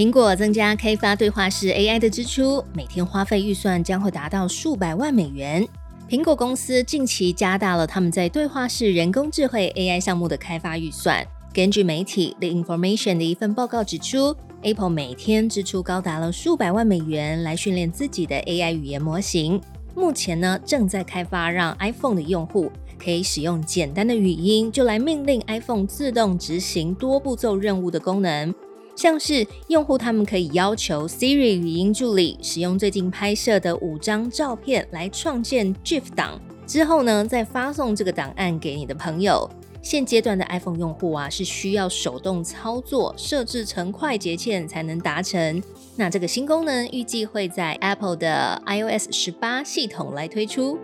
[0.00, 5.68] 苹果增加开发对话式 AI 的支出，每天花费预算将会达到数百万美元。
[6.08, 11.22] 苹果公司近期加大了他们在对话式人工智慧 AI 项目的开发预算。
[11.52, 19.60] 根据媒体 The Information 的一份报告指出，Apple 每天支出高达了数百万美元来训练自己的 AI 语言模型。
[19.94, 28.54] 目前呢，正在开发让 iPhone 的用户可以使用简单的语音就来命令 iPhone 自动执行多步骤任务的功能。
[28.96, 39.48] 像是用户他们可以要求 Siri 语音助理使用最近拍摄的五张照片来创建 GIF 档，之后呢再发送这个档案给你的朋友。
[39.82, 45.62] 现阶段的 iPhone 用户啊是需要手动操作，设置成快捷键才能达成。
[45.96, 50.78] 那这个新功能预计会在 Apple 的 iOS 十八系统来推出。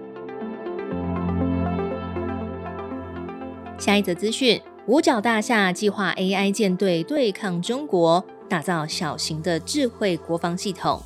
[3.79, 4.59] 下一则资讯。
[4.89, 11.03] 五角大厦计划 AI 舰队对抗中国，打造小型的智慧国防系统。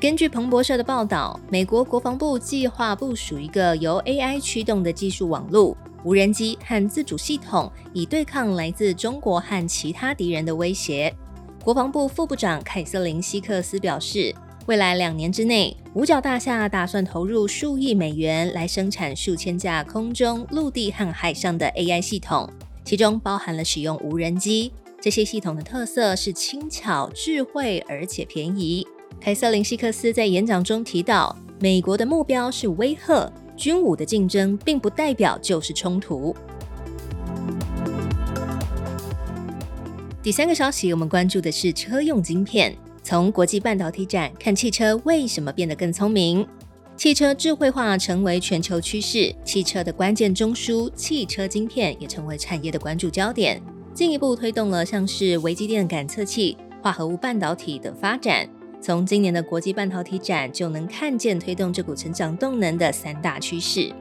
[0.00, 11.14] 根据彭博社的报道，美国国防部计划部署一个由 AI 驱动的技术网络、无人机和自主系统，以对抗来自中国和其他敌人的威胁。
[11.62, 14.34] 国防部副部长凯瑟琳·希克斯表示，
[14.66, 22.50] 未来两年之内，五角大厦打算投入数亿美元来生产数千架空中、陆地和海上的 AI 系统。
[22.86, 28.86] 其中包含了使用无人机，这些系统的特色是轻巧、智慧而且便宜。
[29.20, 36.32] 凯瑟琳·希克斯在演讲中提到，美国的目标是威吓，军武的竞争并不代表就是冲突。
[40.22, 42.72] 第三个消息，我们关注的是车用晶片。
[43.02, 46.46] 从国际半导体展看，汽车为什么变得更聪明？
[46.96, 53.60] 汽车智慧化成为全球趋势，汽车的关键中枢——汽车晶片也成为产业的关注焦点，
[53.92, 58.48] 进一步推动了像是微机电感测器、化合物半导体的发展。
[58.80, 63.92] 从今年的国际半导体展就能看见推动这股成长动能的三大趋势。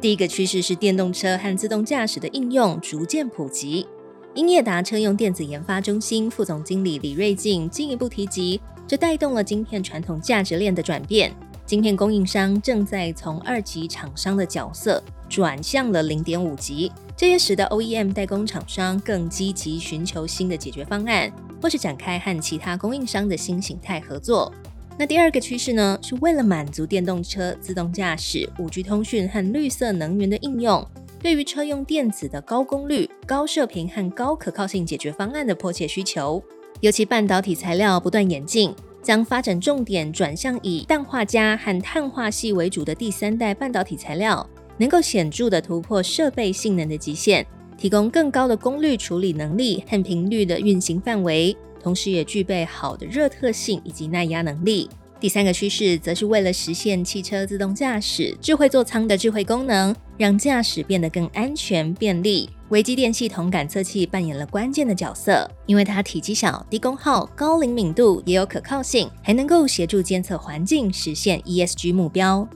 [0.00, 3.86] 第一个趋势是电动车和自动驾驶的应用逐渐普及。
[4.34, 11.32] 英业达车用电子研发中心副总经理李瑞静进一步提及，这带动了晶片传统价值链的转变。
[11.70, 21.32] 晶片供应商正在从二级厂商的角色转向了零点五级，这也使得 OEM 代工厂商更积极寻求新的解决方案，
[21.62, 24.52] 或是展开和其他供应商的新形态合作。
[24.98, 30.84] 那第二个趋势呢，是为了满足电动车、自动驾驶、五 G 通讯和绿色能源的应用，
[31.20, 36.42] 对于车用电子的高功率、高射频和高可靠性解决方案的迫切需求，
[36.80, 38.74] 尤其半导体材料不断演进。
[39.02, 47.46] 将发展重点转向以氮化镓和碳化系为主的第三代半导体材料，能够显著的突破设备性能的极限，
[47.76, 54.88] 提供更高的功率处理能力和频率的运行范围，同时也具备好的热特性以及耐压能力。
[55.18, 62.50] 第三个趋势则是为了实现汽车自动驾驶、智慧座舱的智慧功能，让驾驶变得更安全便利。
[62.68, 72.46] 微机电系统感测器扮演了关键的角色，因为它体积小、低功耗、高灵敏度，也有可靠性，还能够协助监测环境，实现 ESG 目标。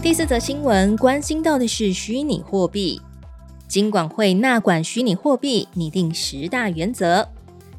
[0.00, 2.98] 第四则新闻关心到的是虚拟货币，
[3.68, 7.28] 金管会纳管虚拟货币，拟定十大原则。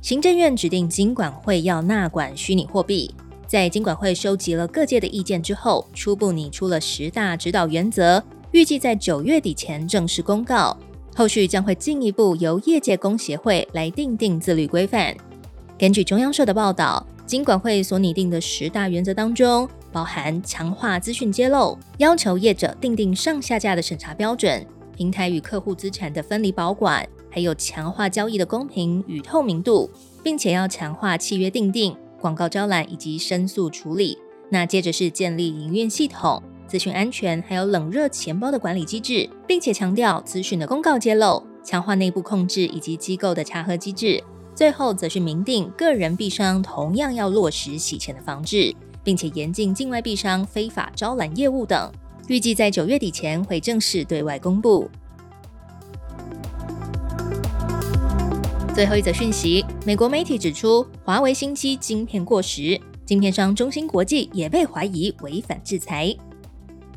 [0.03, 3.15] 行政院指定金管会要纳管虚拟货币，
[3.47, 8.21] 在金管会收集了各界的意见之后，初步拟出了十大指导原则。
[8.51, 10.77] 预计在九月底前正式公告，
[11.15, 15.15] 后续将会进一步由业界工协会来定定自律规范。
[15.77, 24.65] 根据中央社的报道，金管会所拟定的十大原则当中，包含强化资讯揭露，要求业者定定上下架的审查标准，
[24.95, 29.89] 平台与客户资产的分离保管，还有强化交易的公平与透明度，
[30.23, 31.95] 并且要强化契约定定、
[32.27, 34.17] 广告招揽以及申诉处理。
[34.49, 36.43] 那接着是建立营运系统。
[36.67, 44.21] 资讯安全，还有冷热钱包的管理机制，并且强调资讯的公告揭露，强化内部控制以及机构的查核机制。
[44.53, 48.75] 最后则是明定个人币商同样要落实洗钱的防治，
[49.05, 51.89] 并且严禁境外币商非法招揽业务等。
[52.27, 54.91] 预计在九月底前会正式对外公布。
[58.77, 62.79] 最后一则讯息，美国媒体指出，华为新机晶片过时。
[63.07, 66.15] 晶片商中芯国际也被怀疑违反制裁。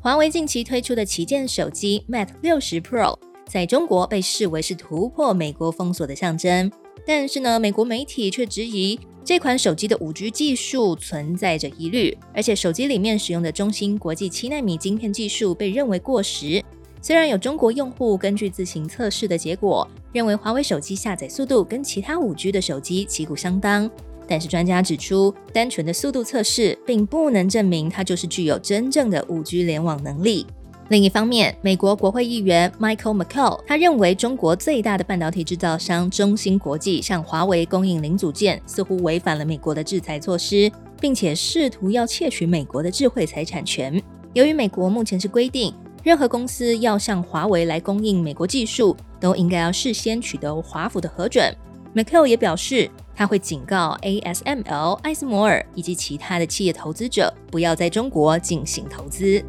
[0.02, 3.16] 华为近期推出的旗舰手机 Mate 六十 Pro
[3.46, 6.70] 在中国被视为是突破美国封锁的象征，
[7.06, 16.62] 但是呢，美国媒体却质疑这款手机的五 G 技术存在着疑虑，而且手机里面使用的中芯国际七纳米晶片技术被认为过时。
[17.02, 23.90] 虽然有中国用户根据自行测试的结果认为华为手机下载速度跟其他五 G 的手机旗鼓相当。
[24.28, 30.46] 但是专家指出，单纯的速度测试并不能证明它就是具有真正的五 G 联网能力。
[30.88, 40.70] 另一方面，美国国会议员 Michael McCall 他认为，中国最大的半导体制造商中芯国际向华为供应零组件，似乎违反了美国的制裁措施，
[41.00, 44.02] 并且试图要窃取美国的智慧财产权。
[44.32, 45.72] 由于美国目前是规定，
[46.02, 51.54] 任何公司要向华为来供应美国技术，都应该要事先取得华府的核准。
[51.94, 52.90] McCall 也表示。
[53.12, 59.44] 他会警告 ASML、艾斯摩尔以及其他的企业投资者，不要在中国进行投资。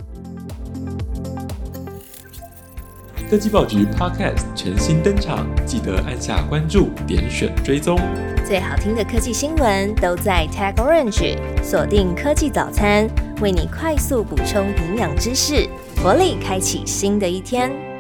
[3.30, 7.98] 科技报局 Podcast 全新登场，记得按下关注、点选追踪。
[8.46, 13.10] 最好听的科技新闻都在 Tag Orange，锁定科技早餐，
[13.40, 15.66] 为你快速补充营养知识，
[16.02, 17.91] 活力开启新的一天。